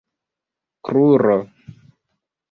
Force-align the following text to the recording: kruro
kruro 0.85 1.35